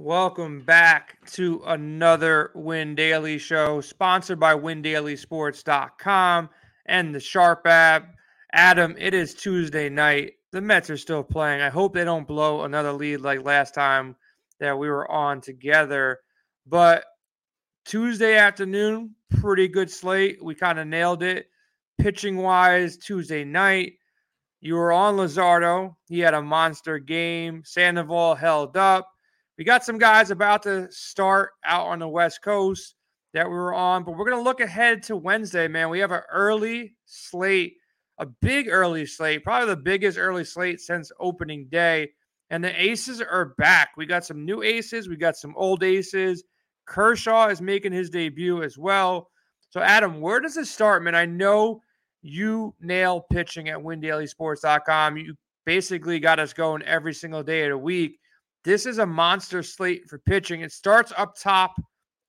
[0.00, 6.50] Welcome back to another Win Daily show, sponsored by WinDailySports.com
[6.86, 8.14] and the Sharp app.
[8.52, 10.34] Adam, it is Tuesday night.
[10.52, 11.62] The Mets are still playing.
[11.62, 14.14] I hope they don't blow another lead like last time
[14.60, 16.20] that we were on together.
[16.64, 17.02] But
[17.84, 20.38] Tuesday afternoon, pretty good slate.
[20.40, 21.48] We kind of nailed it.
[21.98, 23.94] Pitching wise, Tuesday night,
[24.60, 25.96] you were on Luzardo.
[26.06, 27.64] He had a monster game.
[27.64, 29.08] Sandoval held up.
[29.58, 32.94] We got some guys about to start out on the West Coast
[33.34, 35.90] that we were on, but we're going to look ahead to Wednesday, man.
[35.90, 37.74] We have an early slate,
[38.18, 42.10] a big early slate, probably the biggest early slate since opening day.
[42.50, 43.90] And the aces are back.
[43.96, 46.44] We got some new aces, we got some old aces.
[46.86, 49.28] Kershaw is making his debut as well.
[49.70, 51.16] So, Adam, where does it start, man?
[51.16, 51.82] I know
[52.22, 55.16] you nail pitching at windailysports.com.
[55.16, 55.34] You
[55.66, 58.18] basically got us going every single day of the week.
[58.68, 60.60] This is a monster slate for pitching.
[60.60, 61.80] It starts up top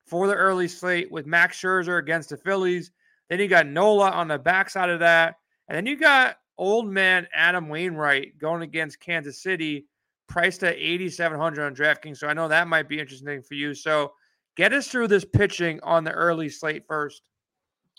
[0.06, 2.92] for the early slate with Max Scherzer against the Phillies.
[3.30, 5.36] Then you got Nola on the backside of that.
[5.68, 9.88] And then you got old man Adam Wainwright going against Kansas City,
[10.30, 12.20] priced at 8,700 on DraftKings.
[12.20, 13.74] So I know that might be interesting for you.
[13.74, 14.14] So
[14.56, 17.22] get us through this pitching on the early slate first.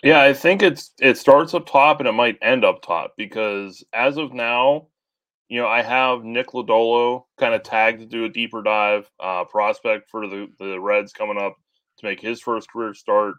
[0.03, 3.85] Yeah, I think it's it starts up top and it might end up top because
[3.93, 4.87] as of now,
[5.51, 9.45] you know, I have Nick Lodolo kind of tagged to do a deeper dive uh,
[9.45, 11.57] prospect for the, the Reds coming up
[11.99, 13.35] to make his first career start.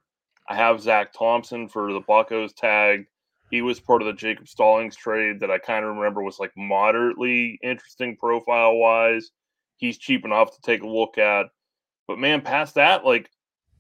[0.49, 3.07] I have Zach Thompson for the Buccos tagged.
[3.49, 6.51] He was part of the Jacob Stallings trade that I kind of remember was like
[6.57, 9.31] moderately interesting profile wise.
[9.77, 11.45] He's cheap enough to take a look at.
[12.09, 13.29] But man, past that, like,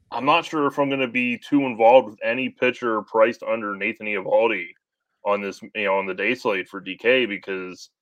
[0.09, 3.75] I'm not sure if I'm going to be too involved with any pitcher priced under
[3.75, 4.67] Nathan Eovaldi
[5.25, 7.89] on this, you know, on the day slate for DK because–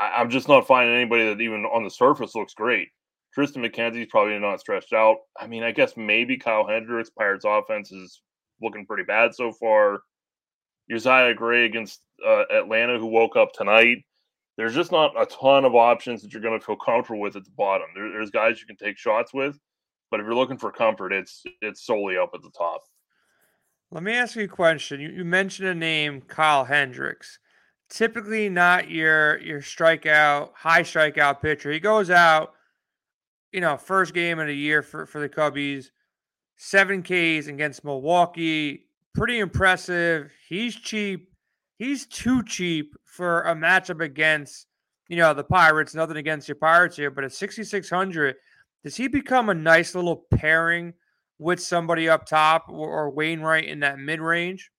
[0.00, 2.88] I, am just not finding anybody that even on the surface looks great.
[3.36, 5.18] Triston McKenzie's probably not stretched out.
[5.38, 7.10] I mean, I guess maybe Kyle Hendricks.
[7.10, 8.22] Pirates offense is
[8.60, 10.00] looking pretty bad so far.
[10.90, 13.98] Josiah Gray against uh, Atlanta, who woke up tonight.
[14.56, 17.44] There's just not a ton of options that you're going to feel comfortable with at
[17.44, 17.86] the bottom.
[17.94, 19.58] There, there's guys you can take shots with,
[20.10, 22.82] but if you're looking for comfort, it's it's solely up at the top.
[23.92, 25.00] Let me ask you a question.
[25.00, 27.38] You, you mentioned a name, Kyle Hendricks
[27.90, 31.70] typically not your your strikeout, high strikeout pitcher.
[31.70, 32.54] He goes out,
[33.52, 35.90] you know, first game of the year for, for the Cubbies,
[36.56, 38.86] seven Ks against Milwaukee.
[39.12, 40.32] Pretty impressive.
[40.48, 41.32] He's cheap.
[41.78, 44.66] He's too cheap for a matchup against,
[45.08, 45.94] you know, the Pirates.
[45.94, 48.36] Nothing against your Pirates here, but at 6,600,
[48.84, 50.94] does he become a nice little pairing
[51.38, 54.70] with somebody up top or, or Wainwright in that mid range?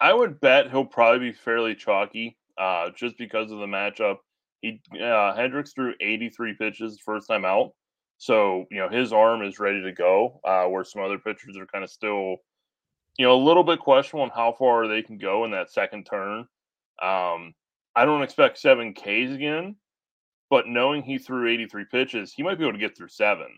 [0.00, 4.18] I would bet he'll probably be fairly chalky, uh, just because of the matchup.
[4.62, 7.72] He uh, Hendricks threw 83 pitches first time out,
[8.18, 10.40] so you know his arm is ready to go.
[10.44, 12.36] Uh, where some other pitchers are kind of still,
[13.18, 16.04] you know, a little bit questionable on how far they can go in that second
[16.04, 16.40] turn.
[17.02, 17.54] Um,
[17.96, 19.76] I don't expect seven Ks again,
[20.50, 23.48] but knowing he threw 83 pitches, he might be able to get through seven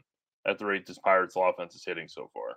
[0.46, 2.56] at the rate this Pirates offense is hitting so far.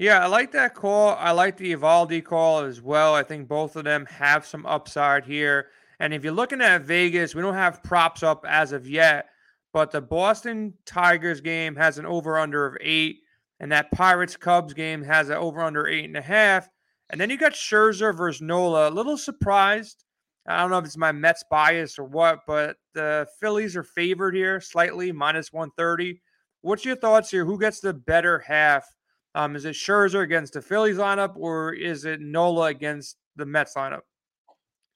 [0.00, 1.14] Yeah, I like that call.
[1.18, 3.14] I like the Eovaldi call as well.
[3.14, 5.66] I think both of them have some upside here.
[5.98, 9.26] And if you're looking at Vegas, we don't have props up as of yet,
[9.74, 13.18] but the Boston Tigers game has an over under of eight,
[13.60, 16.66] and that Pirates Cubs game has an over under eight and a half.
[17.10, 18.88] And then you got Scherzer versus Nola.
[18.88, 20.02] A little surprised.
[20.48, 24.34] I don't know if it's my Mets bias or what, but the Phillies are favored
[24.34, 26.22] here slightly, minus 130.
[26.62, 27.44] What's your thoughts here?
[27.44, 28.86] Who gets the better half
[29.34, 33.74] um, is it Scherzer against the Phillies lineup or is it Nola against the Mets
[33.74, 34.02] lineup?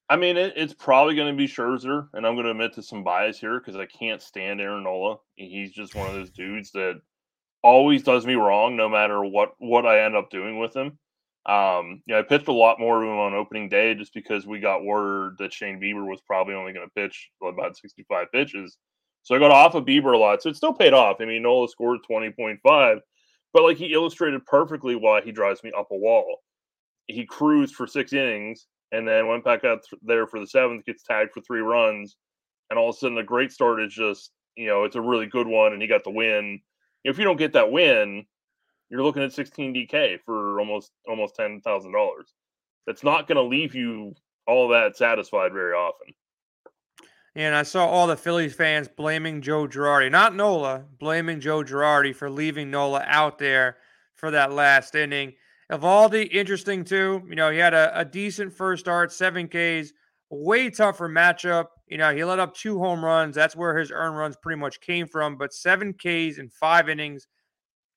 [0.09, 2.83] I mean, it, it's probably going to be Scherzer, and I'm going to admit to
[2.83, 5.17] some bias here because I can't stand Aaron Nola.
[5.37, 7.01] He's just one of those dudes that
[7.63, 10.99] always does me wrong, no matter what what I end up doing with him.
[11.47, 14.61] Um, know, I pitched a lot more of him on opening day just because we
[14.61, 18.79] got word that Shane Bieber was probably only going to pitch about 65 pitches.
[19.23, 20.43] So I got off of Bieber a lot.
[20.43, 21.17] So it still paid off.
[21.21, 23.01] I mean, Nola scored 20.5,
[23.55, 26.41] but like he illustrated perfectly why he drives me up a wall.
[27.07, 31.05] He cruised for six innings and then went back out there for the seventh, gets
[31.05, 32.17] tagged for three runs,
[32.69, 35.27] and all of a sudden the great start is just you know it's a really
[35.27, 36.61] good one, and he got the win.
[37.05, 38.27] If you don't get that win,
[38.91, 42.35] you're looking at 16 DK for almost almost ten thousand dollars.
[42.87, 44.15] That's not going to leave you
[44.47, 46.15] all that satisfied very often.
[47.37, 52.15] And I saw all the Phillies fans blaming Joe Girardi, not Nola, blaming Joe Girardi
[52.15, 53.79] for leaving Nola out there
[54.15, 55.35] for that last inning.
[55.71, 57.23] Eovaldi, interesting too.
[57.29, 59.93] You know, he had a, a decent first start, seven Ks,
[60.31, 63.35] way tougher matchup You know, he let up two home runs.
[63.35, 65.37] That's where his earned runs pretty much came from.
[65.37, 67.27] But seven Ks in five innings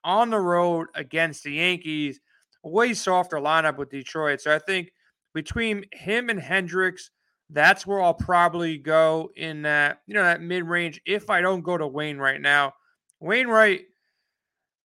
[0.04, 2.19] on the road against the Yankees,
[2.63, 4.42] way softer lineup with Detroit.
[4.42, 4.92] So I think
[5.33, 7.12] between him and Hendricks,
[7.49, 11.61] that's where I'll probably go in that, you know, that mid range if I don't
[11.61, 12.73] go to Wayne right now.
[13.19, 13.85] Wainwright,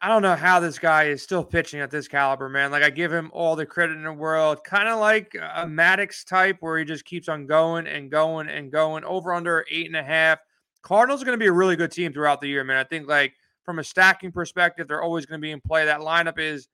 [0.00, 2.70] I don't know how this guy is still pitching at this caliber, man.
[2.70, 4.64] Like I give him all the credit in the world.
[4.64, 8.72] Kind of like a Maddux type where he just keeps on going and going and
[8.72, 9.04] going.
[9.04, 10.38] Over under eight and a half.
[10.82, 12.76] Cardinals are going to be a really good team throughout the year, man.
[12.76, 15.84] I think like from a stacking perspective, they're always going to be in play.
[15.84, 16.68] That lineup is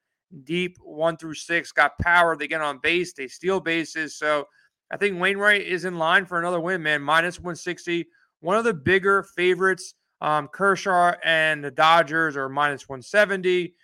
[0.44, 2.36] deep, one through six, got power.
[2.36, 4.16] They get on base, they steal bases.
[4.16, 4.46] So
[4.90, 7.02] I think Wainwright is in line for another win, man.
[7.02, 8.06] Minus 160.
[8.40, 9.94] One of the bigger favorites.
[10.20, 13.74] Um, Kershaw and the Dodgers are minus 170,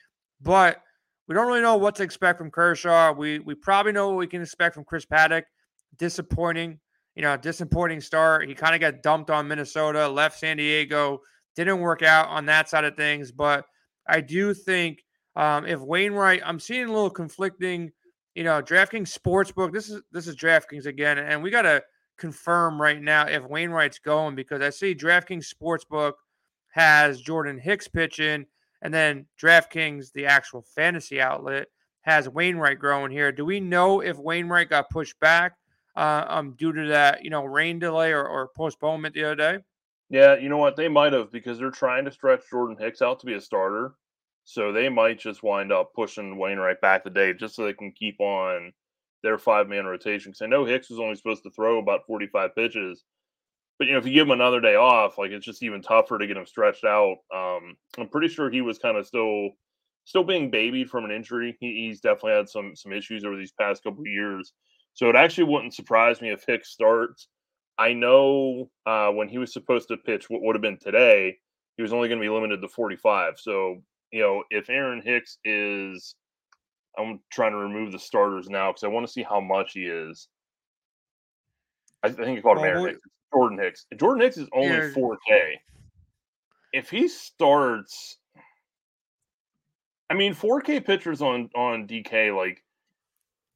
[0.40, 0.82] but
[1.28, 3.12] we don't really know what to expect from Kershaw.
[3.12, 5.44] We we probably know what we can expect from Chris Paddack.
[5.96, 6.80] Disappointing,
[7.14, 8.48] you know, disappointing start.
[8.48, 11.20] He kind of got dumped on Minnesota, left San Diego,
[11.54, 13.30] didn't work out on that side of things.
[13.30, 13.64] But
[14.08, 15.04] I do think
[15.36, 17.92] um, if Wainwright, I'm seeing a little conflicting
[18.34, 19.72] you know, DraftKings Sportsbook.
[19.72, 21.82] This is this is DraftKings again, and we got to
[22.16, 26.12] confirm right now if Wainwright's going because I see DraftKings Sportsbook
[26.72, 28.46] has Jordan Hicks pitching,
[28.82, 31.68] and then DraftKings, the actual fantasy outlet,
[32.02, 33.32] has Wainwright growing here.
[33.32, 35.54] Do we know if Wainwright got pushed back
[35.96, 39.58] uh, um, due to that, you know, rain delay or, or postponement the other day?
[40.10, 40.76] Yeah, you know what?
[40.76, 43.94] They might have because they're trying to stretch Jordan Hicks out to be a starter.
[44.44, 47.92] So they might just wind up pushing Wainwright back the day just so they can
[47.92, 48.72] keep on
[49.22, 50.30] their five man rotation.
[50.30, 53.04] Because I know Hicks was only supposed to throw about 45 pitches.
[53.78, 56.18] But, you know, if you give him another day off, like it's just even tougher
[56.18, 57.16] to get him stretched out.
[57.34, 59.50] Um, I'm pretty sure he was kind of still
[60.04, 61.56] still being babied from an injury.
[61.60, 64.52] He, he's definitely had some some issues over these past couple years.
[64.92, 67.28] So it actually wouldn't surprise me if Hicks starts.
[67.78, 71.36] I know uh, when he was supposed to pitch what would have been today,
[71.76, 73.34] he was only going to be limited to 45.
[73.38, 73.82] So
[74.14, 76.14] you know, if Aaron Hicks is,
[76.96, 79.86] I'm trying to remove the starters now because I want to see how much he
[79.86, 80.28] is.
[82.04, 83.00] I think it's called well, Aaron Hicks.
[83.34, 83.86] Jordan Hicks.
[83.98, 84.92] Jordan Hicks is only yeah.
[84.96, 85.54] 4K.
[86.72, 88.18] If he starts,
[90.08, 92.62] I mean, 4K pitchers on on DK, like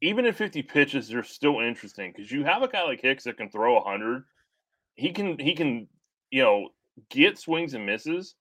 [0.02, 3.36] even at 50 pitches, they're still interesting because you have a guy like Hicks that
[3.36, 4.24] can throw 100.
[4.96, 5.86] He can he can
[6.32, 6.70] you know
[7.10, 8.34] get swings and misses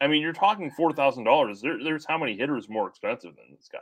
[0.00, 1.60] I mean, you're talking four thousand dollars.
[1.60, 3.78] There, there's how many hitters more expensive than this guy?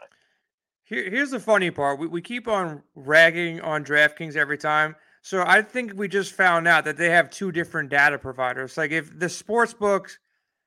[0.85, 1.99] Here, here's the funny part.
[1.99, 4.95] We, we keep on ragging on DraftKings every time.
[5.23, 8.77] So I think we just found out that they have two different data providers.
[8.77, 10.19] Like if the sports books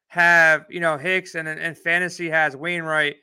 [0.07, 3.17] have, you know, Hicks and and fantasy has Wainwright,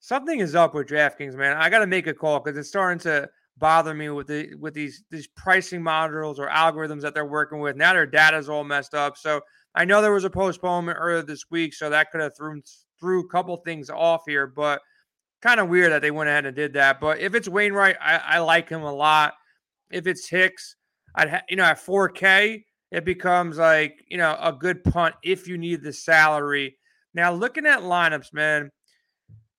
[0.00, 1.56] something is up with DraftKings, man.
[1.56, 3.28] I got to make a call because it's starting to
[3.58, 7.76] bother me with the with these these pricing models or algorithms that they're working with.
[7.76, 9.16] Now their data's all messed up.
[9.16, 9.40] So
[9.74, 12.62] I know there was a postponement earlier this week, so that could have thrown
[13.00, 14.80] threw a couple things off here, but
[15.40, 17.00] kind of weird that they went ahead and did that.
[17.00, 19.34] But if it's Wainwright, I, I like him a lot.
[19.90, 20.76] If it's Hicks,
[21.14, 25.48] I'd ha- you know at 4K, it becomes like you know a good punt if
[25.48, 26.76] you need the salary.
[27.14, 28.70] Now looking at lineups, man,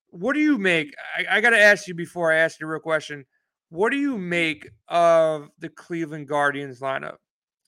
[0.10, 0.94] what do you make?
[1.18, 3.26] I, I got to ask you before I ask you a real question.
[3.70, 7.16] What do you make of the Cleveland Guardians lineup?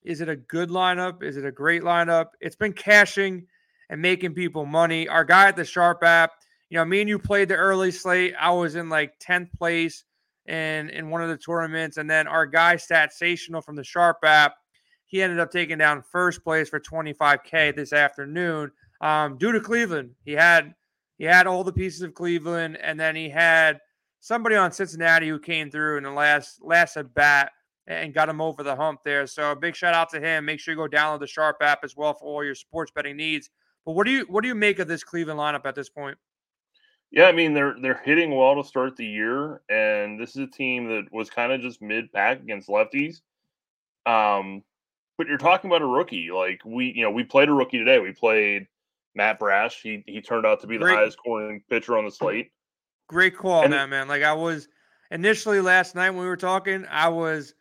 [0.05, 1.23] Is it a good lineup?
[1.23, 2.27] Is it a great lineup?
[2.39, 3.47] It's been cashing
[3.89, 5.07] and making people money.
[5.07, 6.31] Our guy at the Sharp app,
[6.69, 8.33] you know, me and you played the early slate.
[8.39, 10.03] I was in like 10th place
[10.47, 11.97] in in one of the tournaments.
[11.97, 14.55] And then our guy Statsational from the Sharp app,
[15.07, 18.71] he ended up taking down first place for 25K this afternoon.
[19.01, 20.12] Um, due to Cleveland.
[20.24, 20.74] He had
[21.17, 23.79] he had all the pieces of Cleveland, and then he had
[24.19, 27.51] somebody on Cincinnati who came through in the last last at bat
[27.88, 29.27] and got him over the hump there.
[29.27, 30.46] So a big shout out to him.
[30.46, 33.18] Make sure you go download the Sharp app as well for all your sports betting
[33.18, 33.50] needs.
[33.86, 36.18] But what do you what do you make of this Cleveland lineup at this point?
[37.12, 40.48] Yeah, I mean they're they're hitting well to start the year, and this is a
[40.48, 43.22] team that was kind of just mid pack against lefties.
[44.06, 44.63] Um,
[45.18, 46.32] but you're talking about a rookie.
[46.32, 48.00] Like we, you know, we played a rookie today.
[48.00, 48.68] We played
[49.13, 49.82] Matt Brash.
[49.82, 52.51] He he turned out to be the great, highest scoring pitcher on the slate.
[53.08, 54.08] Great call, and, that man.
[54.08, 54.68] Like I was
[55.12, 57.54] initially last night when we were talking, I was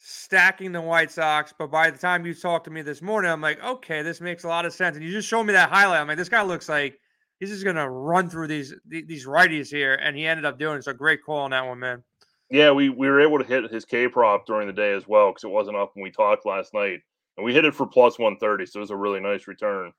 [0.00, 1.54] stacking the White Sox.
[1.56, 4.44] But by the time you talked to me this morning, I'm like, okay, this makes
[4.44, 4.96] a lot of sense.
[4.96, 6.00] And you just showed me that highlight.
[6.00, 6.98] I'm like, this guy looks like
[7.38, 10.84] he's just gonna run through these these righties here, and he ended up doing it.
[10.84, 12.02] So great call on that one, man.
[12.50, 15.30] Yeah, we we were able to hit his K prop during the day as well
[15.30, 17.00] because it wasn't up when we talked last night,
[17.36, 18.66] and we hit it for plus one thirty.
[18.66, 19.92] So it was a really nice return.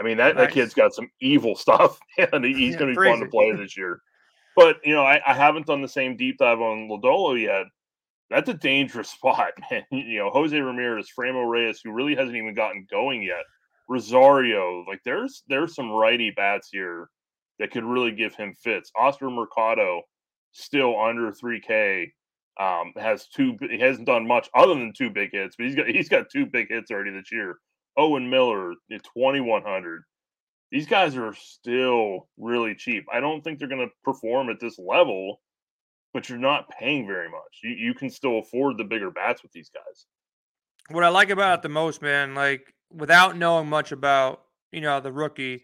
[0.00, 0.46] I mean that, nice.
[0.46, 3.52] that kid's got some evil stuff, and he's yeah, going to be fun to play
[3.52, 4.00] this year.
[4.56, 7.66] But you know, I, I haven't done the same deep dive on Lodolo yet
[8.30, 9.84] that's a dangerous spot, man.
[9.90, 13.44] You know, Jose Ramirez, Franmil Reyes, who really hasn't even gotten going yet.
[13.88, 17.08] Rosario, like there's there's some righty bats here
[17.58, 18.90] that could really give him fits.
[18.96, 20.02] Oscar Mercado,
[20.52, 22.06] still under 3K,
[22.60, 23.56] um, has two.
[23.70, 26.46] He hasn't done much other than two big hits, but he's got he's got two
[26.46, 27.58] big hits already this year.
[27.96, 30.02] Owen Miller at 2100.
[30.70, 33.04] These guys are still really cheap.
[33.12, 35.40] I don't think they're going to perform at this level,
[36.12, 37.60] but you're not paying very much.
[37.62, 40.06] You you can still afford the bigger bats with these guys.
[40.90, 45.00] What I like about it the most, man, like without knowing much about you know
[45.00, 45.62] the rookie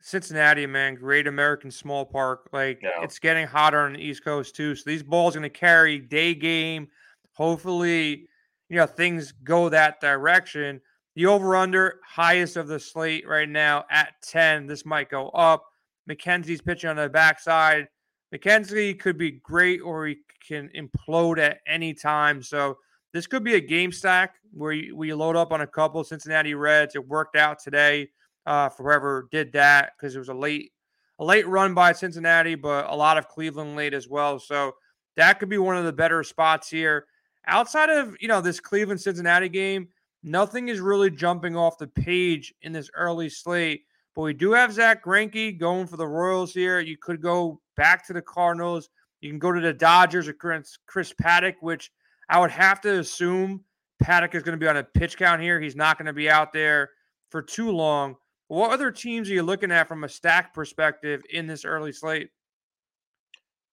[0.00, 2.48] Cincinnati, man, great American small park.
[2.52, 3.02] Like yeah.
[3.02, 4.74] it's getting hotter on the East Coast too.
[4.74, 6.88] So these balls going to carry day game.
[7.32, 8.28] Hopefully,
[8.68, 10.80] you know things go that direction.
[11.14, 14.68] The over under highest of the slate right now at 10.
[14.68, 15.64] This might go up.
[16.08, 17.88] McKenzie's pitching on the backside.
[18.34, 22.42] McKenzie could be great or he can implode at any time.
[22.42, 22.78] So
[23.12, 26.02] this could be a game stack where you, where you load up on a couple
[26.04, 26.94] Cincinnati Reds.
[26.94, 28.10] It worked out today
[28.46, 30.72] uh, for whoever did that because it was a late
[31.20, 34.38] a late run by Cincinnati, but a lot of Cleveland late as well.
[34.38, 34.76] So
[35.16, 37.06] that could be one of the better spots here.
[37.46, 39.88] Outside of you know this Cleveland Cincinnati game,
[40.22, 43.82] nothing is really jumping off the page in this early slate.
[44.14, 46.80] But we do have Zack Greinke going for the Royals here.
[46.80, 48.90] You could go back to the Cardinals.
[49.22, 51.90] You can go to the Dodgers or Chris, Paddack, which
[52.28, 53.64] I would have to assume
[54.02, 55.58] Paddack is going to be on a pitch count here.
[55.58, 56.90] He's not going to be out there
[57.30, 58.16] for too long.
[58.48, 62.30] What other teams are you looking at from a stack perspective in this early slate?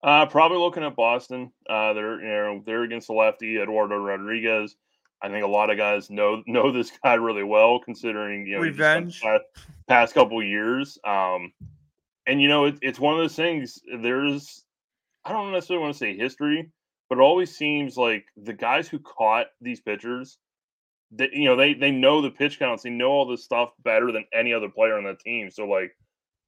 [0.03, 1.51] Uh, probably looking at Boston.
[1.67, 4.75] Uh, they're you know they're against the lefty Eduardo Rodriguez.
[5.21, 9.39] I think a lot of guys know know this guy really well, considering you know
[9.88, 11.00] past couple years.
[11.03, 11.51] Um,
[12.27, 13.79] and you know it, it's one of those things.
[14.01, 14.63] There's
[15.24, 16.72] I don't necessarily want to say history,
[17.10, 20.38] but it always seems like the guys who caught these pitchers,
[21.12, 24.12] that you know they they know the pitch counts, they know all this stuff better
[24.12, 25.50] than any other player on the team.
[25.50, 25.91] So like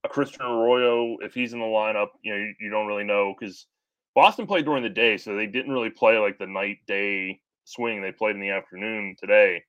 [0.04, 3.34] a Christian Arroyo, if he's in the lineup, you know you, you don't really know
[3.38, 3.68] because
[4.16, 8.02] Boston played during the day, so they didn't really play like the night day swing.
[8.02, 9.64] They played in the afternoon today.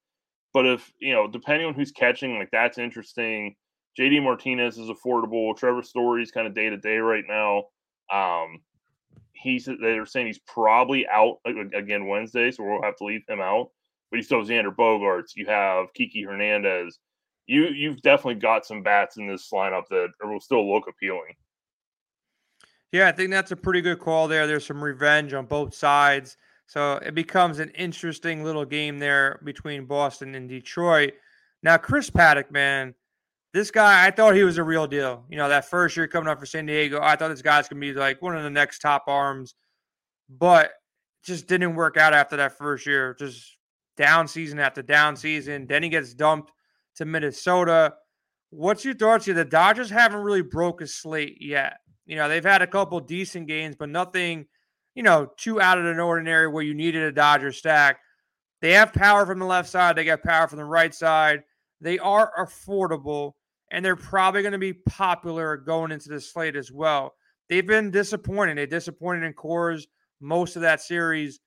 [0.55, 3.57] But if, you know, depending on who's catching, like that's interesting.
[3.99, 5.57] JD Martinez is affordable.
[5.57, 7.64] Trevor Story's kind of day to day right now.
[8.12, 8.61] Um,
[9.33, 13.71] he's they're saying he's probably out again Wednesday, so we'll have to leave him out.
[14.11, 15.35] But you still have Xander Bogaerts.
[15.35, 16.99] You have Kiki Hernandez.
[17.47, 21.35] You you've definitely got some bats in this lineup that will still look appealing.
[22.93, 24.47] Yeah, I think that's a pretty good call there.
[24.47, 26.37] There's some revenge on both sides.
[26.67, 31.14] So it becomes an interesting little game there between Boston and Detroit.
[31.62, 32.95] Now, Chris Paddack, man,
[33.52, 35.25] this guy, I thought he was a real deal.
[35.28, 37.75] You know, that first year coming up for San Diego, I thought this guy's to
[37.75, 39.55] be like one of the next top arms,
[40.28, 40.73] but
[41.25, 43.17] just didn't work out after that first year.
[43.19, 43.57] Just
[43.97, 45.67] down season after down season.
[45.67, 46.52] Then he gets dumped
[46.97, 47.95] to Minnesota.
[48.50, 49.35] What's your thoughts here?
[49.35, 51.78] The Dodgers haven't really broke a slate yet.
[52.07, 54.47] You know, they've had a couple decent games, but nothing–
[54.99, 58.00] you know, too out of the ordinary where you needed a Dodger stack.
[58.61, 61.45] They have power from the left side, they got power from the right side.
[61.81, 63.35] They are affordable,
[63.71, 67.15] and they're probably going to be popular going into the slate as well.
[67.49, 68.57] They've been disappointing.
[68.57, 69.85] They disappointed in Coors
[70.21, 71.41] most of that series.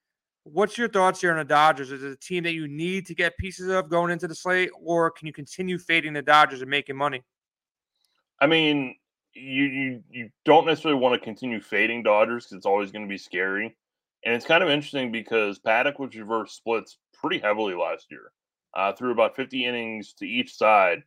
[0.43, 1.91] What's your thoughts here on the Dodgers?
[1.91, 4.71] Is it a team that you need to get pieces of going into the slate,
[4.81, 7.21] or can you continue fading the Dodgers and making money?
[8.39, 8.95] I mean,
[9.33, 13.09] you you you don't necessarily want to continue fading Dodgers because it's always going to
[13.09, 13.75] be scary.
[14.25, 18.31] And it's kind of interesting because Paddack was reverse splits pretty heavily last year,
[18.75, 21.03] uh, through about 50 innings to each side.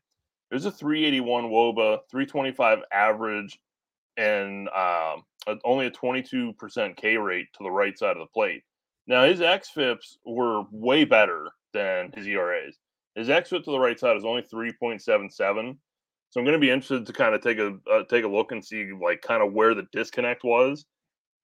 [0.55, 3.59] There's a 381 WOBA, 325 average,
[4.17, 5.25] and um,
[5.65, 8.63] only a 22% K rate to the right side of the plate.
[9.09, 12.79] Now his xFIPS were way better than his ERAs.
[13.17, 15.77] His xFIP to the right side is only 3.77
[16.31, 18.53] so I'm going to be interested to kind of take a uh, take a look
[18.53, 20.85] and see like kind of where the disconnect was.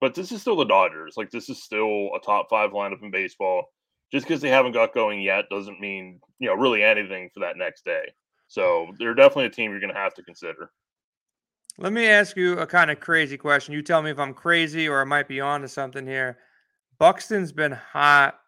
[0.00, 1.14] But this is still the Dodgers.
[1.17, 3.64] Like this is still a top five lineup in baseball.
[4.12, 7.57] Just because they haven't got going yet doesn't mean you know really anything for that
[7.57, 8.12] next day.
[8.50, 10.71] So they're definitely a team you're going to have to consider.
[11.78, 13.73] Let me ask you a kind of crazy question.
[13.73, 16.37] You tell me if I'm crazy or I might be on to something here.
[16.99, 18.38] Buxton's been hot.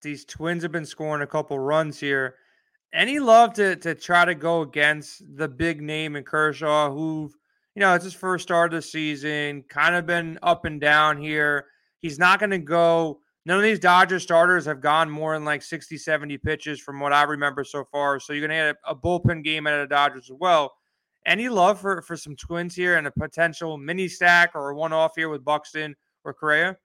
[0.00, 2.36] These Twins have been scoring a couple runs here
[2.94, 7.30] any love to to try to go against the big name in Kershaw, who
[7.74, 11.20] you know it's his first start of the season, kind of been up and down
[11.20, 11.66] here.
[11.98, 13.20] He's not going to go.
[13.46, 17.12] None of these Dodgers starters have gone more than like 60, 70 pitches from what
[17.12, 18.18] I remember so far.
[18.18, 20.72] So you're going to get a, a bullpen game out of the Dodgers as well.
[21.26, 24.92] Any love for, for some twins here and a potential mini stack or a one
[24.92, 26.76] off here with Buxton or Correa?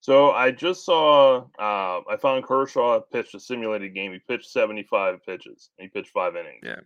[0.00, 1.44] So I just saw.
[1.58, 4.12] Uh, I found Kershaw pitched a simulated game.
[4.12, 5.70] He pitched 75 pitches.
[5.78, 6.60] he pitched five innings.
[6.62, 6.80] Yeah.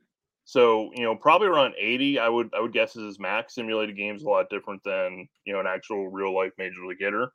[0.44, 2.18] So you know, probably around 80.
[2.18, 3.54] I would I would guess is his max.
[3.54, 7.32] Simulated games a lot different than you know an actual real life major league hitter.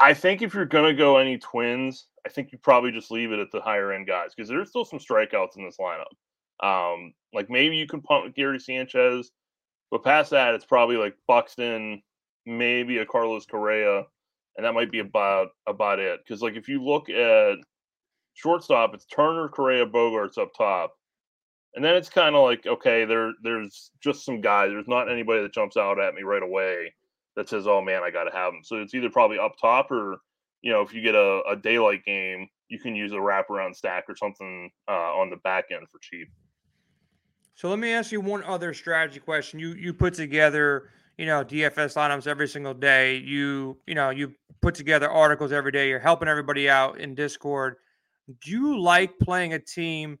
[0.00, 3.38] I think if you're gonna go any twins, I think you probably just leave it
[3.38, 6.06] at the higher end guys because there's still some strikeouts in this lineup.
[6.66, 9.30] Um, like maybe you can punt with Gary Sanchez,
[9.90, 12.02] but past that, it's probably like Buxton,
[12.46, 14.04] maybe a Carlos Correa,
[14.56, 16.20] and that might be about about it.
[16.24, 17.58] Because like if you look at
[18.34, 20.94] shortstop, it's Turner, Correa, Bogaerts up top,
[21.74, 24.70] and then it's kind of like okay, there there's just some guys.
[24.70, 26.94] There's not anybody that jumps out at me right away
[27.36, 29.90] that says, "Oh man, I got to have them." So it's either probably up top
[29.90, 30.18] or
[30.62, 34.04] you know if you get a, a daylight game, you can use a wraparound stack
[34.08, 36.28] or something uh, on the back end for cheap.
[37.54, 39.58] So let me ask you one other strategy question.
[39.58, 43.16] You you put together, you know, DFS lineups every single day.
[43.16, 45.88] You you know you put together articles every day.
[45.88, 47.76] You're helping everybody out in Discord.
[48.42, 50.18] Do you like playing a team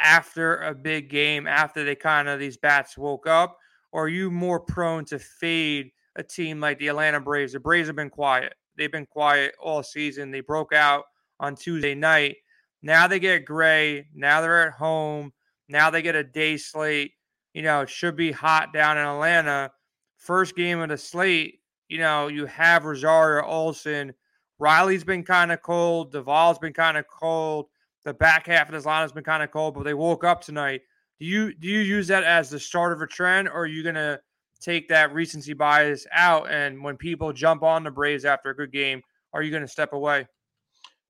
[0.00, 3.56] after a big game, after they kind of these bats woke up,
[3.90, 7.54] or are you more prone to fade a team like the Atlanta Braves?
[7.54, 8.52] The Braves have been quiet.
[8.76, 10.30] They've been quiet all season.
[10.30, 11.04] They broke out
[11.40, 12.36] on Tuesday night.
[12.82, 14.08] Now they get Gray.
[14.14, 15.32] Now they're at home
[15.68, 17.12] now they get a day slate.
[17.52, 19.70] You know, it should be hot down in Atlanta.
[20.16, 24.12] First game of the slate, you know, you have Rosario Olson.
[24.58, 26.12] Riley's been kind of cold.
[26.12, 27.66] Duvall's been kind of cold.
[28.04, 30.40] The back half of this line has been kind of cold, but they woke up
[30.40, 30.82] tonight.
[31.20, 33.82] Do you do you use that as the start of a trend, or are you
[33.82, 34.20] gonna
[34.60, 36.50] take that recency bias out?
[36.50, 39.92] And when people jump on the Braves after a good game, are you gonna step
[39.92, 40.26] away?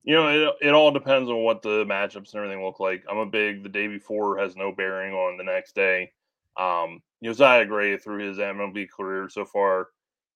[0.03, 3.03] You know, it, it all depends on what the matchups and everything look like.
[3.09, 6.11] I'm a big the day before has no bearing on the next day.
[6.57, 9.89] Um, Josiah Gray through his MLB career so far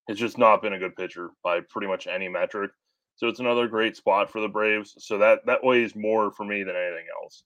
[0.07, 2.71] has just not been a good pitcher by pretty much any metric.
[3.15, 4.95] So it's another great spot for the Braves.
[4.99, 7.43] So that that weighs more for me than anything else.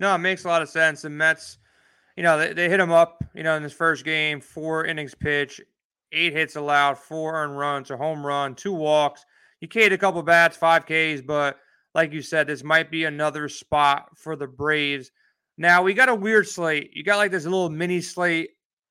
[0.00, 1.02] No, it makes a lot of sense.
[1.02, 1.58] The Mets,
[2.18, 5.14] you know, they, they hit him up, you know, in this first game, four innings
[5.14, 5.60] pitch,
[6.12, 9.24] eight hits allowed, four earned runs, a home run, two walks
[9.60, 11.56] you K'd a couple bats, five Ks, but
[11.94, 15.10] like you said, this might be another spot for the Braves.
[15.56, 16.90] Now we got a weird slate.
[16.92, 18.50] You got like this little mini slate.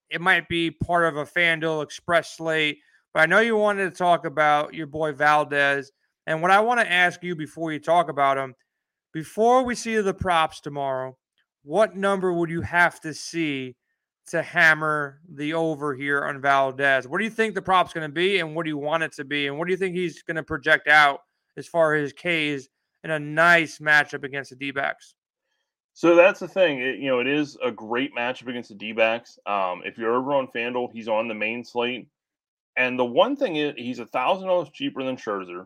[0.10, 2.80] It might be part of a FanDuel Express slate,
[3.14, 5.92] but I know you wanted to talk about your boy Valdez.
[6.26, 8.54] And what I want to ask you before you talk about him,
[9.14, 11.18] before we see the props tomorrow,
[11.68, 13.76] what number would you have to see
[14.28, 17.08] to hammer the over here on Valdez.
[17.08, 19.12] What do you think the prop's going to be, and what do you want it
[19.14, 21.22] to be, and what do you think he's going to project out
[21.58, 22.70] as far as K's
[23.04, 25.16] in a nice matchup against the D backs?
[25.94, 26.80] So that's the thing.
[26.80, 29.38] It, you know, it is a great matchup against the D backs.
[29.46, 32.08] Um, if you're over on FanDuel, he's on the main slate.
[32.76, 35.66] And the one thing is, he's a thousand dollars cheaper than Scherzer.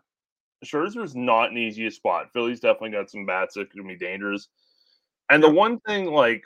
[0.64, 2.28] Scherzer is not an easiest spot.
[2.32, 4.48] Philly's definitely got some bats that could be dangerous.
[5.32, 6.44] And the one thing, like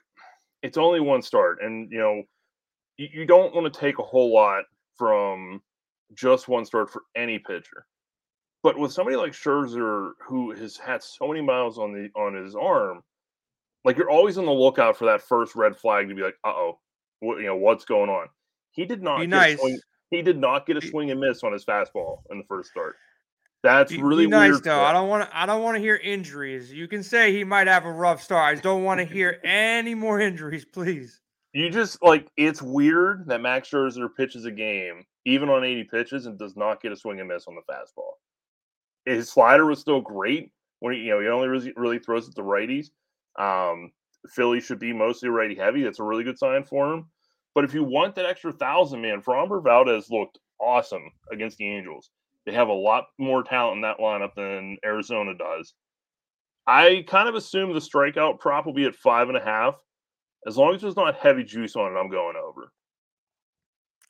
[0.61, 2.23] it's only one start, and you know
[2.97, 5.61] you, you don't want to take a whole lot from
[6.13, 7.87] just one start for any pitcher.
[8.61, 12.55] But with somebody like Scherzer, who has had so many miles on the on his
[12.55, 13.01] arm,
[13.83, 16.49] like you're always on the lookout for that first red flag to be like, uh
[16.49, 16.79] oh,
[17.21, 18.27] what you know what's going on.
[18.71, 19.19] He did not.
[19.19, 19.59] Be nice.
[19.59, 19.79] Swing,
[20.11, 22.95] he did not get a swing and miss on his fastball in the first start.
[23.65, 24.83] That's be, really be nice though.
[24.83, 25.35] I don't want to.
[25.35, 26.71] I don't want to hear injuries.
[26.71, 28.47] You can say he might have a rough start.
[28.47, 31.19] I just don't want to hear any more injuries, please.
[31.51, 36.25] You just like it's weird that Max Scherzer pitches a game even on 80 pitches
[36.27, 38.11] and does not get a swing and miss on the fastball.
[39.05, 40.51] His slider was still great
[40.81, 42.89] when he, you know he only really, really throws it to righties.
[43.39, 43.91] Um,
[44.29, 45.81] Philly should be mostly righty heavy.
[45.81, 47.07] That's a really good sign for him.
[47.55, 52.11] But if you want that extra thousand, man, Framber Valdez looked awesome against the Angels.
[52.45, 55.73] They have a lot more talent in that lineup than Arizona does.
[56.67, 59.75] I kind of assume the strikeout prop will be at five and a half.
[60.47, 62.71] As long as there's not heavy juice on it, I'm going over.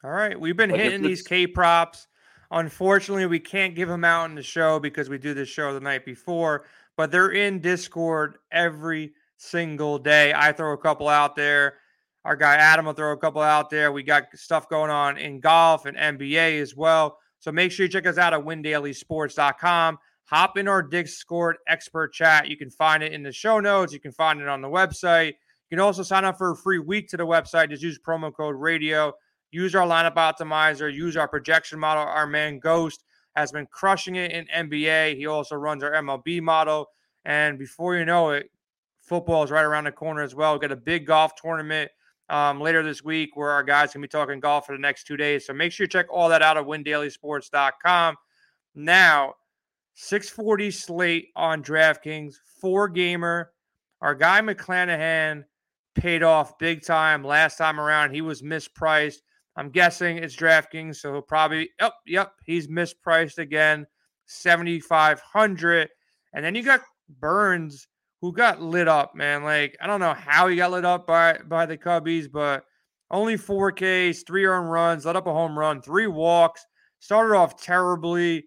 [0.03, 0.39] All right.
[0.39, 2.07] We've been like hitting these K props.
[2.51, 5.79] Unfortunately, we can't give them out in the show because we do this show the
[5.79, 10.33] night before, but they're in Discord every single day.
[10.33, 11.75] I throw a couple out there.
[12.23, 13.91] Our guy Adam will throw a couple out there.
[13.91, 17.17] We got stuff going on in golf and NBA as well.
[17.45, 19.99] So make sure you check us out at windailysports.com.
[20.23, 22.47] Hop in our Discord expert chat.
[22.47, 23.93] You can find it in the show notes.
[23.93, 25.27] You can find it on the website.
[25.27, 27.69] You can also sign up for a free week to the website.
[27.69, 29.13] Just use promo code radio.
[29.51, 30.91] Use our lineup optimizer.
[30.91, 32.01] Use our projection model.
[32.01, 33.03] Our man Ghost
[33.35, 35.15] has been crushing it in NBA.
[35.15, 36.87] He also runs our MLB model.
[37.25, 38.49] And before you know it,
[39.01, 40.53] football is right around the corner as well.
[40.53, 41.91] We've got a big golf tournament
[42.29, 45.17] um, later this week where our guys can be talking golf for the next two
[45.17, 45.45] days.
[45.45, 48.15] So make sure you check all that out at windailysports.com.
[48.75, 49.33] Now,
[49.95, 53.51] 640 slate on DraftKings, four gamer.
[54.01, 55.45] Our guy McClanahan
[55.95, 58.13] paid off big time last time around.
[58.13, 59.19] He was mispriced.
[59.55, 63.87] I'm guessing it's DraftKings, so he'll probably yep, yep, he's mispriced again,
[64.25, 65.89] 7500.
[66.33, 67.87] And then you got Burnes
[68.25, 69.43] who got lit up, man.
[69.43, 72.65] Like I don't know how he got lit up by by the Cubbies, but
[73.11, 76.65] only 4 Ks, 3 earned runs, let up a home run, 3 walks,
[76.99, 78.45] started off terribly.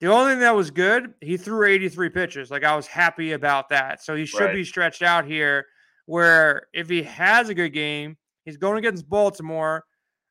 [0.00, 2.50] The only thing that was good, he threw 83 pitches.
[2.50, 4.02] Like I was happy about that.
[4.02, 4.54] So he should right.
[4.54, 5.64] be stretched out here
[6.06, 9.84] where if he has a good game, he's going against Baltimore.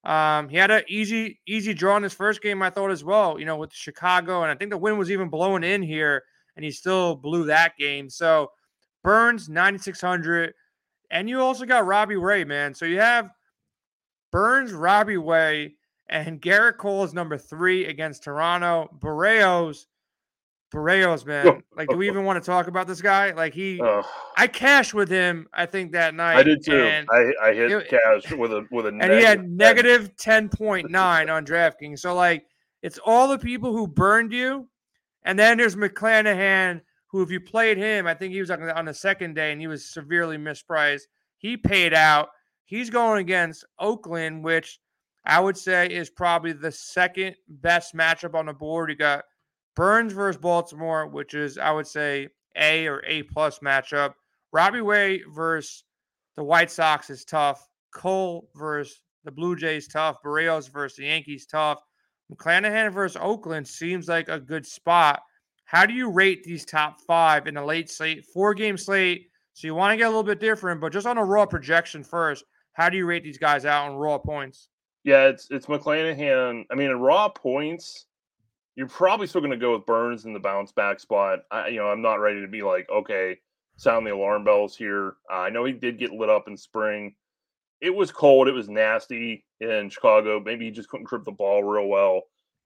[0.03, 3.39] Um, he had an easy, easy draw in his first game, I thought as well,
[3.39, 4.43] you know, with Chicago.
[4.43, 6.21] And I think the wind was even blowing in here,
[6.57, 8.09] and he still blew that game.
[8.09, 8.51] So
[9.03, 10.53] Burnes, 9,600.
[11.11, 12.73] And you also got Robbie Ray, man.
[12.73, 13.29] So you have
[14.31, 15.75] Burnes, Robbie Ray,
[16.09, 18.89] and Gerrit Cole is number three against Toronto.
[18.99, 19.85] Berrios,
[20.73, 21.63] Berrios, man.
[21.75, 23.31] Like, do we even want to talk about this guy?
[23.31, 24.01] Like, he, uh,
[24.35, 25.47] I cashed with him.
[25.53, 26.37] I think that night.
[26.37, 27.03] I did too.
[27.11, 30.89] I, I hit it, cash with a with a and he had negative ten point
[30.91, 31.99] nine on DraftKings.
[31.99, 32.45] So like,
[32.81, 34.67] it's all the people who burned you,
[35.23, 36.81] and then there's McClanahan,
[37.13, 39.51] who if you played him, I think he was on the, on the second day
[39.51, 41.03] and he was severely mispriced.
[41.37, 42.29] He paid out.
[42.65, 44.79] He's going against Oakland, which
[45.23, 48.89] I would say is probably the second best matchup on the board.
[48.89, 49.25] You got
[49.75, 54.15] Burnes versus Baltimore, which is I would say A or A plus matchup.
[54.51, 55.83] Robbie Ray versus
[56.35, 57.69] the White Sox is tough.
[57.93, 60.17] Cole versus the Blue Jays tough.
[60.25, 61.79] Berrios versus the Yankees tough.
[62.33, 65.21] McClanahan versus Oakland seems like a good spot.
[65.65, 69.29] How do you rate these top five in a late slate, four game slate?
[69.53, 72.03] So you want to get a little bit different, but just on a raw projection
[72.03, 74.69] first, how do you rate these guys out on raw points?
[75.03, 76.63] Yeah, it's it's McClanahan.
[76.71, 78.05] I mean, in raw points,
[78.75, 81.39] you're probably still going to go with Burnes in the bounce back spot.
[81.51, 83.37] I, you know, I'm not ready to be like, okay,
[83.75, 85.15] sound the alarm bells here.
[85.31, 87.15] Uh, I know he did get lit up in spring.
[87.81, 88.47] It was cold.
[88.47, 90.41] It was nasty in Chicago.
[90.43, 92.23] Maybe he just couldn't grip the ball real well.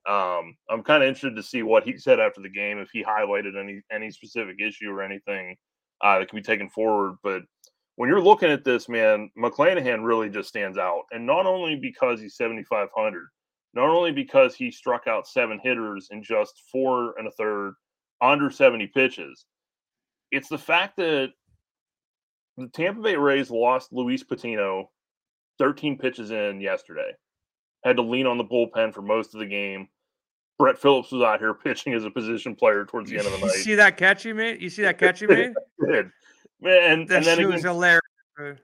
[0.08, 3.04] Um, I'm kind of interested to see what he said after the game, if he
[3.04, 5.56] highlighted any any specific issue or anything
[6.02, 7.18] uh, that can be taken forward.
[7.24, 7.42] But
[7.96, 12.22] when you're looking at this, man, McClanahan really just stands out, and not only because
[12.22, 13.28] he's 7,500,
[13.74, 17.74] not only because he struck out seven hitters in just four and a third
[18.22, 19.46] under 70 pitches,
[20.32, 21.32] it's the fact that
[22.58, 24.90] the Tampa Bay Rays lost Luis Patino
[25.60, 27.12] 13 pitches in yesterday.
[27.84, 29.88] Had to lean on the bullpen for most of the game.
[30.58, 33.40] Brett Phillips was out here pitching as a position player towards the end of the
[33.40, 33.56] night.
[33.56, 34.62] You see that catch he made?
[34.62, 35.54] You see that catch he made?
[35.80, 36.12] Man,
[36.62, 38.02] and, then again, was hilarious.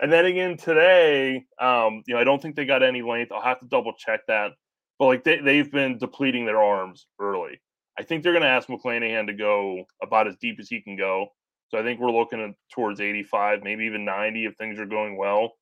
[0.00, 3.32] And then again today, um, you know, I don't think they got any length.
[3.32, 4.52] I'll have to double check that.
[4.98, 7.60] But like they, they've been depleting their arms early.
[7.98, 10.96] I think they're going to ask McClanahan to go about as deep as he can
[10.96, 11.28] go.
[11.68, 15.16] So I think we're looking at towards 85, maybe even 90 if things are going
[15.16, 15.52] well.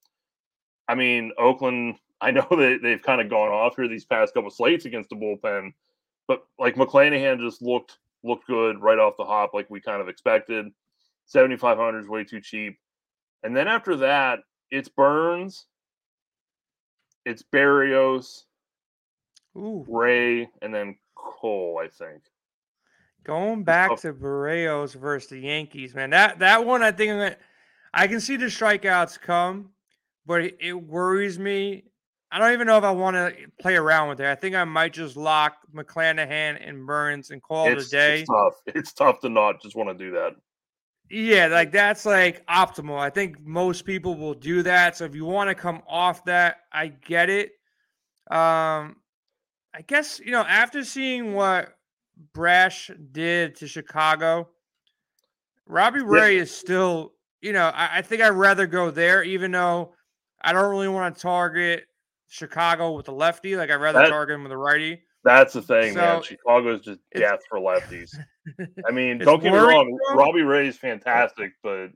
[0.89, 4.51] I mean, Oakland, I know that they've kind of gone off here these past couple
[4.51, 5.73] slates against the bullpen,
[6.29, 10.09] but like McClanahan just looked looked good right off the hop, like we kind of
[10.09, 10.67] expected.
[11.27, 12.79] 7,500 is way too cheap.
[13.43, 15.67] And then after that, it's Burnes,
[17.25, 18.45] it's Berrios,
[19.57, 19.85] Ooh.
[19.89, 22.23] Ray, and then Cole, I think.
[23.25, 26.11] Going back to Berrios versus the Yankees, man.
[26.11, 27.37] That that one I think
[27.95, 29.71] I can see the strikeouts come,
[30.27, 31.85] but it, it worries me.
[32.33, 34.27] I don't even know if I want to play around with it.
[34.27, 38.21] I think I might just lock McClanahan and Burnes and call it's, it a day.
[38.21, 38.55] It's tough.
[38.67, 40.33] It's tough to not just want to do that.
[41.11, 42.99] Yeah, like that's like optimal.
[42.99, 44.97] I think most people will do that.
[44.97, 47.51] So if you want to come off that, I get it.
[48.31, 48.97] Um,
[49.75, 51.77] I guess you know after seeing what
[52.33, 54.49] Brash did to Chicago,
[55.67, 56.43] Robbie Ray yeah.
[56.43, 57.13] is still.
[57.43, 59.95] You know, I, I think I'd rather go there, even though
[60.41, 61.87] I don't really want to target
[62.33, 63.57] Chicago with the lefty.
[63.57, 65.03] Like I'd rather that, target him with a righty.
[65.23, 66.23] That's the thing, so man.
[66.23, 68.17] Chicago is just death for lefties.
[68.89, 69.97] I mean, don't get me wrong.
[70.15, 71.89] Robbie Ray is fantastic, but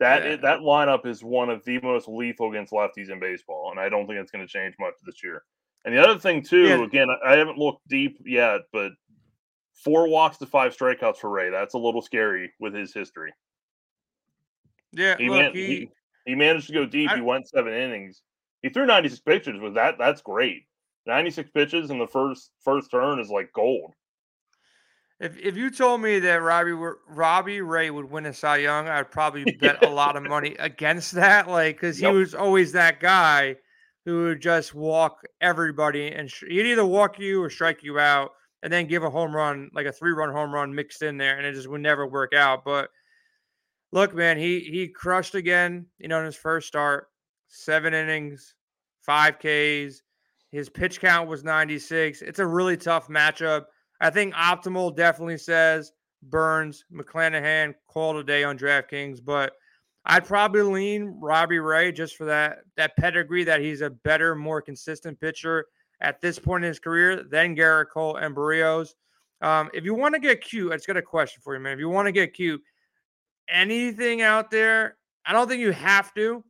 [0.00, 0.36] that yeah.
[0.36, 4.06] that lineup is one of the most lethal against lefties in baseball, and I don't
[4.06, 5.44] think it's going to change much this year.
[5.84, 6.82] And the other thing too, yeah.
[6.82, 8.92] again, I haven't looked deep yet, but
[9.74, 11.50] four walks to five strikeouts for Ray.
[11.50, 13.32] That's a little scary with his history.
[14.92, 15.90] Yeah, he, look, man, he, he,
[16.24, 17.10] he managed to go deep.
[17.10, 18.22] I, he went seven innings.
[18.66, 19.60] He threw 96 pitches.
[19.60, 20.64] with that that's great.
[21.06, 23.94] 96 pitches in the first first turn is like gold.
[25.20, 26.72] If if you told me that Robbie
[27.06, 31.12] Robbie Ray would win a Cy Young, I'd probably bet a lot of money against
[31.12, 31.46] that.
[31.46, 32.10] Like, because yep.
[32.10, 33.54] he was always that guy
[34.04, 38.32] who would just walk everybody, and sh- he'd either walk you or strike you out,
[38.64, 41.38] and then give a home run, like a three run home run mixed in there,
[41.38, 42.64] and it just would never work out.
[42.64, 42.90] But
[43.92, 45.86] look, man, he he crushed again.
[45.98, 47.06] You know, in his first start,
[47.46, 48.55] seven innings,
[49.06, 50.02] five Ks.
[50.52, 52.22] His pitch count was 96.
[52.22, 53.66] It's a really tough matchup.
[54.00, 55.92] I think optimal definitely says
[56.22, 59.52] Burnes, McClanahan, call today on DraftKings, but
[60.04, 64.62] I'd probably lean Robbie Ray just for that that pedigree that he's a better, more
[64.62, 65.66] consistent pitcher
[66.00, 68.90] at this point in his career than Gerrit Cole and Berrios.
[69.40, 71.72] Um, if you want to get cute, I just got a question for you, man.
[71.72, 72.62] If you want to get cute,
[73.48, 76.44] anything out there, I don't think you have to,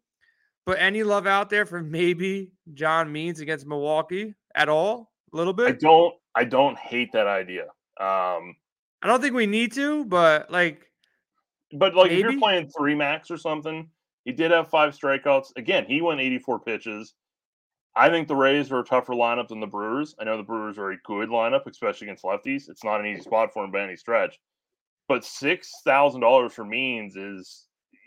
[0.67, 5.13] but any love out there for maybe John Means against Milwaukee at all?
[5.33, 5.69] A little bit?
[5.69, 7.65] I don't I don't hate that idea.
[7.99, 8.57] Um
[9.03, 10.83] I don't think we need to, but like
[11.73, 12.23] but like maybe?
[12.23, 13.89] if you're playing three max or something,
[14.25, 15.53] he did have five strikeouts.
[15.57, 17.15] Again, he went 84 pitches.
[17.95, 20.15] I think the Rays are a tougher lineup than the Brewers.
[20.21, 22.69] I know the Brewers are a good lineup, especially against lefties.
[22.69, 24.39] It's not an easy spot for him by any stretch.
[25.09, 27.67] But six thousand dollars for means is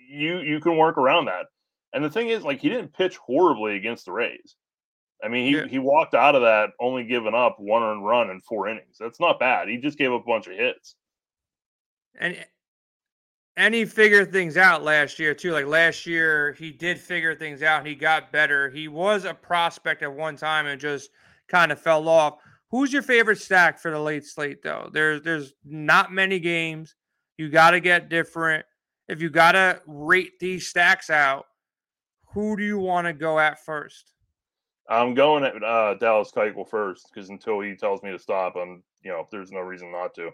[0.09, 1.45] you you can work around that.
[1.93, 4.55] And the thing is, like, he didn't pitch horribly against the Rays.
[5.23, 5.67] I mean, he, yeah.
[5.67, 8.97] he walked out of that only giving up one earned run in four innings.
[8.99, 9.67] That's not bad.
[9.67, 10.95] He just gave up a bunch of hits.
[12.19, 12.43] And eh,
[13.59, 15.51] and he figured things out last year too.
[15.51, 17.85] Like last year, he did figure things out.
[17.85, 18.69] He got better.
[18.69, 21.09] He was a prospect at one time and just
[21.49, 22.35] kind of fell off.
[22.71, 24.89] Who's your favorite stack for the late slate though?
[24.93, 26.95] There's there's not many games.
[27.37, 28.65] You got to get different.
[29.09, 31.45] If you got to rate these stacks out,
[32.33, 34.13] who do you want to go at first?
[34.89, 38.83] I'm going at uh, Dallas Keuchel first because until he tells me to stop, I'm
[39.03, 40.27] you know there's no reason not to.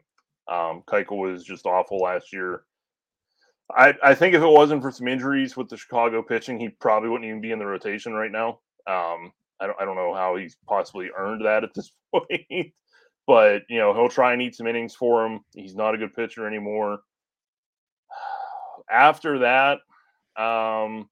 [0.47, 2.63] Um, Keuchel was just awful last year.
[3.75, 7.10] I I think if it wasn't for some injuries with the Chicago pitching, he probably
[7.10, 8.60] wouldn't even be in the rotation right now.
[8.88, 12.73] Um, I don't I don't know how he's possibly earned that at this point,
[13.27, 15.41] but you know he'll try and eat some innings for him.
[15.53, 16.99] He's not a good pitcher anymore.
[18.89, 19.79] After that,
[20.41, 21.10] um,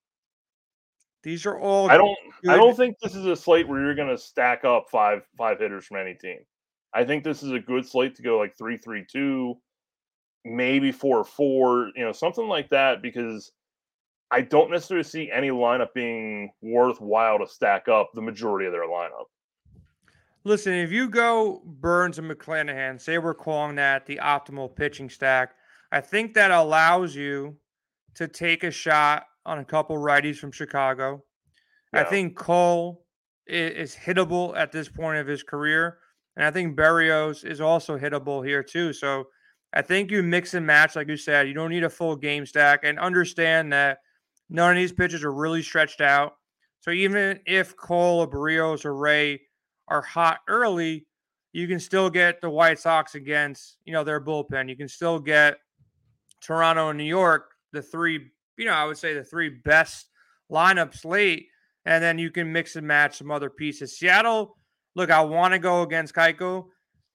[1.24, 1.90] these are all.
[1.90, 2.18] I don't.
[2.44, 2.52] Good.
[2.52, 5.60] I don't think this is a slate where you're going to stack up five five
[5.60, 6.40] hitters from any team.
[6.94, 9.56] I think this is a good slate to go like three three two,
[10.46, 11.92] maybe four four.
[11.96, 13.52] You know, something like that because
[14.32, 18.88] I don't necessarily see any lineup being worthwhile to stack up the majority of their
[18.88, 19.26] lineup.
[20.44, 25.54] Listen, if you go Burnes and McClanahan, say we're calling that the optimal pitching stack,
[25.94, 27.56] I think that allows you
[28.16, 31.24] to take a shot on a couple righties from Chicago.
[31.94, 32.02] Yeah.
[32.02, 33.06] I think Cole
[33.48, 36.00] is, is, hittable at this point of his career.
[36.36, 38.94] And I think Berrios is also hittable here too.
[38.94, 39.26] So
[39.74, 41.48] I think you mix and match, like you said.
[41.48, 44.00] You don't need a full game stack and understand that
[44.50, 46.34] none of these pitchers are really stretched out.
[46.80, 49.42] So even if Cole or Berrios or Ray
[49.88, 51.06] are hot early,
[51.54, 54.70] you can still get the White Sox against, you know, their bullpen.
[54.70, 55.58] You can still get
[56.42, 60.10] Toronto and New York, the three you know, I would say the three best
[60.52, 61.48] lineups late,
[61.86, 63.98] and then you can mix and match some other pieces.
[63.98, 64.58] Seattle,
[64.96, 66.68] look, I want to go against Keuchel.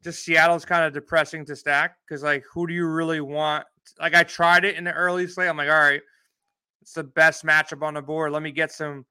[0.03, 3.65] Just Seattle's kind of depressing to stack because, like, who do you really want?
[3.99, 5.49] Like, I tried it in the early slate.
[5.49, 6.03] I'm like, all right,
[6.83, 8.33] it's the best matchup on the board.
[8.33, 9.05] Let me get some.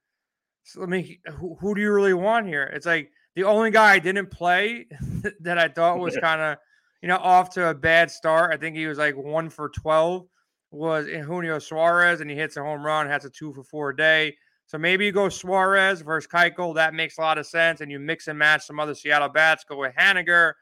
[0.75, 1.19] Let me.
[1.39, 2.63] Who, who do you really want here?
[2.63, 4.87] It's like the only guy I didn't play
[5.41, 6.57] that I thought was kind of,
[7.01, 8.53] you know, off to a bad start.
[8.53, 10.25] I think he was like one for 12
[10.71, 14.35] was Eugenio Suarez, and he hits a home run, has a two for four day.
[14.67, 16.75] So maybe you go Suarez versus Keuchel.
[16.75, 17.79] That makes a lot of sense.
[17.79, 20.53] And you mix and match some other Seattle bats, go with Haniger.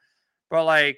[0.52, 0.98] But like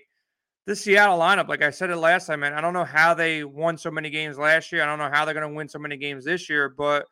[0.65, 3.46] the Seattle lineup, like I said it last time, man, I don't know how they
[3.46, 4.84] won so many games last year.
[4.84, 6.67] I don't know how they're going to win so many games this year.
[6.67, 7.06] But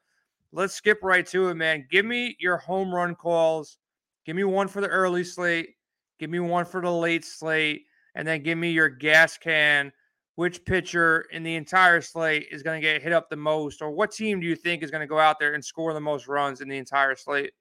[0.51, 1.87] let's skip right to it, man.
[1.89, 3.77] Give me your home run calls.
[4.25, 5.69] Give me one for the early slate.
[6.19, 7.83] Give me one for the late slate.
[8.15, 9.93] And then give me your gas can
[10.35, 13.91] which pitcher in the entire slate is going to get hit up the most, or
[13.91, 16.27] what team do you think is going to go out there and score the most
[16.27, 17.53] runs in the entire slate?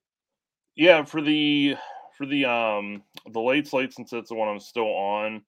[0.76, 1.76] Yeah, for the
[2.18, 5.42] for the um the late slate, since it's the one I'm still on,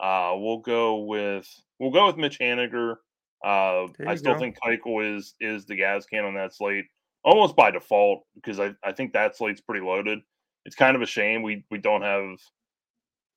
[0.00, 1.48] uh, we'll go with
[1.80, 2.96] we'll go with Mitch Haniger.
[3.44, 4.38] Uh, I still go.
[4.38, 6.86] think Keuchel is is the gas can on that slate,
[7.24, 10.20] almost by default, because I, I think that slate's pretty loaded.
[10.64, 12.36] It's kind of a shame we we don't have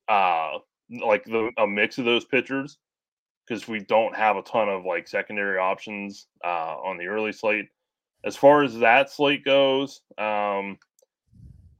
[0.08, 0.58] uh
[1.04, 2.78] like the a mix of those pitchers
[3.46, 7.66] because we don't have a ton of like secondary options uh, on the early slate.
[8.24, 10.78] As far as that slate goes, um,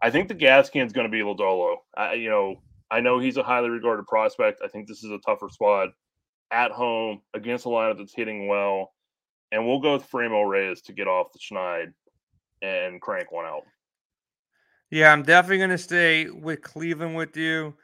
[0.03, 1.77] I think the gas can is going to be Lodolo.
[1.97, 4.61] I, you know, I know he's a highly regarded prospect.
[4.65, 5.91] I think this is a tougher spot
[6.51, 8.93] at home against a lineup that's hitting well.
[9.53, 11.93] And we'll go with Franmil Reyes to get off the schneid
[12.63, 13.63] and crank one out.
[14.91, 17.75] Yeah, I'm definitely going to stay with Cleveland with you.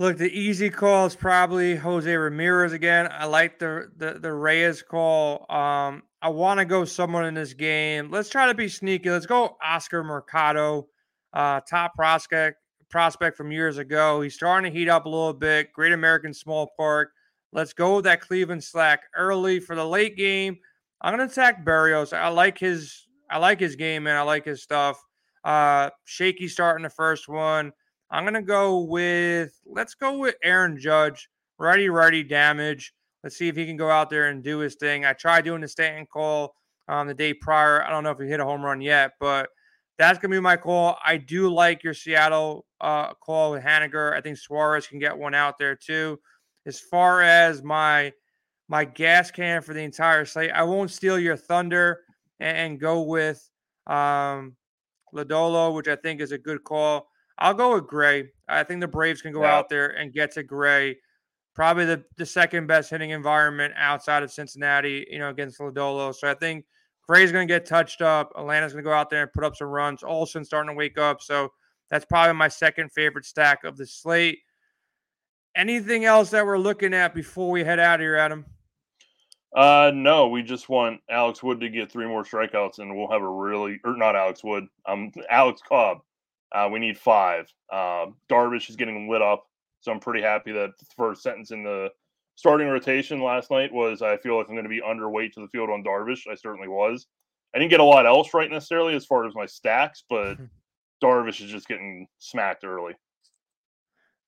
[0.00, 3.08] Look, the easy call is probably Jose Ramirez again.
[3.12, 5.46] I like the the, the Reyes call.
[5.48, 8.10] Um, I want to go someone in this game.
[8.10, 9.10] Let's try to be sneaky.
[9.10, 10.88] Let's go Oscar Mercado,
[11.32, 12.58] uh, top prospect
[12.90, 14.20] prospect from years ago.
[14.20, 15.72] He's starting to heat up a little bit.
[15.72, 17.10] Great American Small Park.
[17.52, 20.58] Let's go with that Cleveland slack early for the late game.
[21.02, 22.12] I'm gonna attack Berrios.
[22.12, 24.16] I like his I like his game, man.
[24.16, 25.00] I like his stuff.
[25.44, 27.72] Uh, shaky start in the first one.
[28.14, 32.94] I'm gonna go with let's go with Aaron Judge, righty righty damage.
[33.24, 35.04] Let's see if he can go out there and do his thing.
[35.04, 36.54] I tried doing the Stanton call
[36.86, 37.82] on the day prior.
[37.82, 39.48] I don't know if he hit a home run yet, but
[39.98, 40.96] that's gonna be my call.
[41.04, 44.14] I do like your Seattle uh, call with Haniger.
[44.16, 46.20] I think Suarez can get one out there too.
[46.66, 48.12] As far as my
[48.68, 52.02] my gas can for the entire slate, I won't steal your thunder
[52.38, 53.50] and, and go with
[53.88, 54.54] um,
[55.12, 57.08] Lodolo, which I think is a good call.
[57.38, 58.30] I'll go with Gray.
[58.48, 59.56] I think the Braves can go yeah.
[59.56, 60.98] out there and get to Gray.
[61.54, 66.14] Probably the, the second best hitting environment outside of Cincinnati, you know, against Lodolo.
[66.14, 66.64] So I think
[67.06, 68.32] Gray's going to get touched up.
[68.36, 70.02] Atlanta's going to go out there and put up some runs.
[70.02, 71.20] Olson starting to wake up.
[71.20, 71.52] So
[71.90, 74.38] that's probably my second favorite stack of the slate.
[75.56, 78.44] Anything else that we're looking at before we head out of here, Adam?
[79.54, 83.22] Uh, no, we just want Alex Wood to get three more strikeouts, and we'll have
[83.22, 85.98] a really, or not Alex Wood, um, Alex Cobb
[86.54, 87.52] uh, we need five.
[87.70, 89.44] Uh, Darvish is getting lit up,
[89.80, 91.90] so I'm pretty happy that the first sentence in the
[92.36, 95.48] starting rotation last night was I feel like I'm going to be underweight to the
[95.48, 96.26] field on Darvish.
[96.30, 97.06] I certainly was.
[97.54, 100.36] I didn't get a lot else right necessarily as far as my stacks, but
[101.02, 102.94] Darvish is just getting smacked early.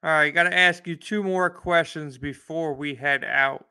[0.02, 3.66] All right, got to ask you two more questions before we head out.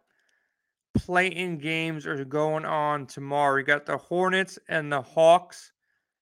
[0.98, 3.58] Playing games are going on tomorrow.
[3.58, 5.72] You got the Hornets and the Hawks.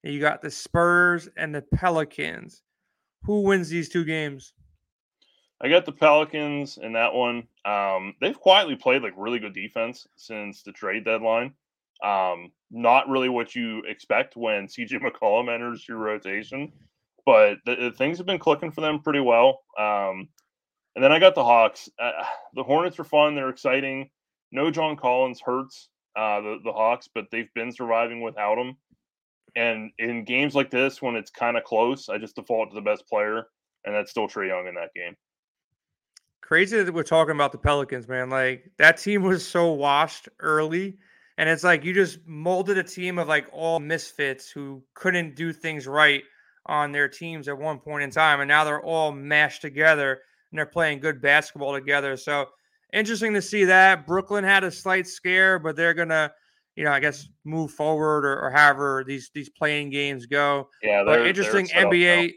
[0.03, 2.61] You got the Spurs and the Pelicans.
[3.23, 4.53] Who wins these two games?
[5.61, 7.47] I got the Pelicans in that one.
[7.63, 11.53] Um, they've quietly played like really good defense since the trade deadline.
[12.03, 16.73] Um, not really what you expect when CJ McCollum enters your rotation,
[17.25, 19.61] but the, the things have been clicking for them pretty well.
[19.79, 20.27] Um,
[20.95, 21.87] and then I got the Hawks.
[21.97, 22.11] Uh,
[22.55, 23.35] the Hornets are fun.
[23.35, 24.09] They're exciting.
[24.51, 25.87] No John Collins hurts
[26.17, 28.75] uh, the, the Hawks, but they've been surviving without him.
[29.55, 32.81] And in games like this, when it's kind of close, I just default to the
[32.81, 33.43] best player,
[33.85, 35.15] and that's still Trae Young in that game.
[36.41, 38.29] Crazy that we're talking about the Pelicans, man.
[38.29, 40.97] Like that team was so washed early,
[41.37, 45.53] and it's like you just molded a team of like all misfits who couldn't do
[45.53, 46.23] things right
[46.65, 50.57] on their teams at one point in time, and now they're all mashed together and
[50.59, 52.15] they're playing good basketball together.
[52.15, 52.45] So
[52.93, 54.05] interesting to see that.
[54.05, 56.31] Brooklyn had a slight scare, but they're gonna
[56.75, 60.69] you know, I guess move forward or, or however these these playing games go.
[60.81, 62.33] Yeah, but interesting NBA.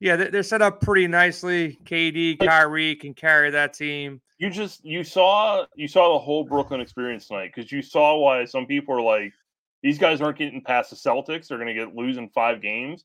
[0.00, 1.78] Yeah, they're set up pretty nicely.
[1.84, 4.22] KD, Kyrie can carry that team.
[4.38, 8.46] You just you saw you saw the whole Brooklyn experience tonight because you saw why
[8.46, 9.34] some people are like
[9.82, 11.48] these guys aren't getting past the Celtics.
[11.48, 13.04] They're going to get losing five games.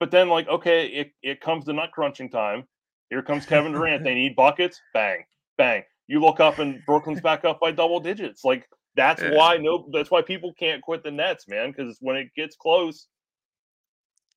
[0.00, 2.64] But then, like, okay, it, it comes to nut crunching time.
[3.10, 4.02] Here comes Kevin Durant.
[4.02, 4.80] they need buckets.
[4.92, 5.24] Bang,
[5.56, 5.82] bang.
[6.08, 8.44] You look up and Brooklyn's back up by double digits.
[8.44, 9.34] Like that's yeah.
[9.34, 9.88] why no.
[9.92, 11.72] That's why people can't quit the Nets, man.
[11.72, 13.08] Because when it gets close,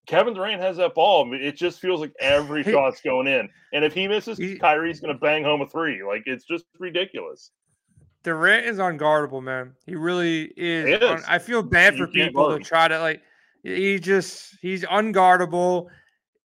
[0.07, 1.31] Kevin Durant has that ball.
[1.33, 5.13] It just feels like every shot's going in, and if he misses, he, Kyrie's going
[5.13, 6.03] to bang home a three.
[6.03, 7.51] Like it's just ridiculous.
[8.23, 9.73] Durant is unguardable, man.
[9.85, 11.01] He really is.
[11.01, 11.23] is.
[11.27, 13.21] I feel bad you for people to try to like.
[13.63, 15.87] He just he's unguardable.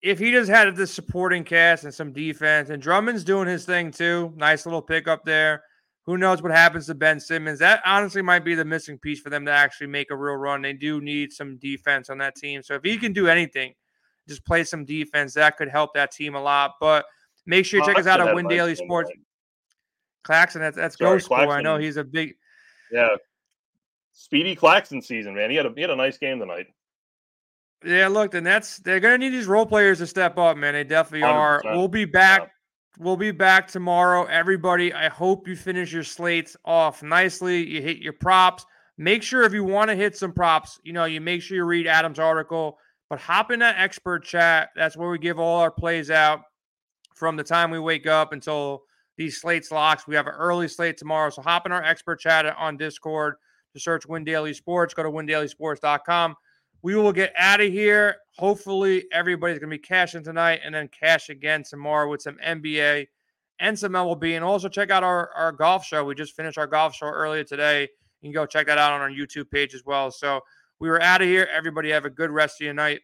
[0.02, 3.92] If he just had the supporting cast and some defense, and Drummond's doing his thing
[3.92, 4.34] too.
[4.36, 5.64] Nice little pickup there.
[6.06, 7.60] Who knows what happens to Ben Simmons?
[7.60, 10.62] That honestly might be the missing piece for them to actually make a real run.
[10.62, 12.64] They do need some defense on that team.
[12.64, 13.74] So if he can do anything,
[14.28, 16.76] just play some defense, that could help that team a lot.
[16.80, 17.06] But
[17.46, 19.12] make sure you check us out at Win Daily Sports.
[20.24, 21.50] Claxton, that's that's Sorry, Ghost Boy.
[21.50, 22.36] I know he's a big
[22.92, 23.16] Yeah.
[24.14, 25.50] Speedy Claxton season, man.
[25.50, 26.68] He had a he had a nice game tonight.
[27.86, 30.74] Yeah, look, and that's they're gonna need these role players to step up, man.
[30.74, 31.34] They definitely 100%.
[31.34, 31.62] are.
[31.66, 32.42] We'll be back.
[32.42, 32.48] Yeah
[33.02, 34.26] We'll be back tomorrow.
[34.26, 37.66] Everybody, I hope you finish your slates off nicely.
[37.66, 38.66] You hit your props.
[38.98, 41.64] Make sure if you want to hit some props, you know, you make sure you
[41.64, 42.78] read Adam's article,
[43.10, 44.72] but hop in that expert chat.
[44.76, 46.42] That's where we give all our plays out
[47.16, 48.82] from the time we wake up until
[49.16, 50.06] these slates locks.
[50.06, 51.30] We have an early slate tomorrow.
[51.30, 53.36] So hop in our expert chat on Discord
[53.74, 54.94] to search Win Daily Sports.
[54.94, 56.36] Go to windailysports.com.
[56.82, 58.18] we will get out of here.
[58.40, 63.08] Hopefully, everybody's going to be cashing tonight and then cash again tomorrow with some NBA
[63.60, 64.38] and some MLB.
[64.38, 66.06] And also check out our, our golf show.
[66.06, 67.82] We just finished our golf show earlier today.
[68.22, 70.10] You can go check that out on our YouTube page as well.
[70.10, 70.40] So
[70.80, 71.50] we were out of here.
[71.54, 73.02] Everybody have a good rest of your night.